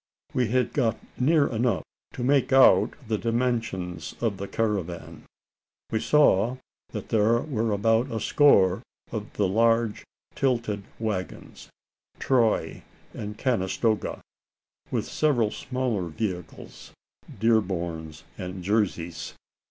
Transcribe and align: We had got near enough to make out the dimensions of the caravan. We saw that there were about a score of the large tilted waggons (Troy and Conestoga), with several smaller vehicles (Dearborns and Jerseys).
We 0.33 0.47
had 0.47 0.73
got 0.73 0.97
near 1.19 1.45
enough 1.45 1.83
to 2.13 2.23
make 2.23 2.51
out 2.51 2.95
the 3.07 3.19
dimensions 3.19 4.15
of 4.19 4.37
the 4.37 4.47
caravan. 4.47 5.25
We 5.91 5.99
saw 5.99 6.57
that 6.89 7.09
there 7.09 7.39
were 7.41 7.71
about 7.71 8.09
a 8.09 8.19
score 8.19 8.81
of 9.11 9.31
the 9.33 9.47
large 9.47 10.03
tilted 10.33 10.85
waggons 10.97 11.69
(Troy 12.17 12.81
and 13.13 13.37
Conestoga), 13.37 14.21
with 14.89 15.05
several 15.05 15.51
smaller 15.51 16.07
vehicles 16.07 16.93
(Dearborns 17.37 18.23
and 18.39 18.63
Jerseys). 18.63 19.35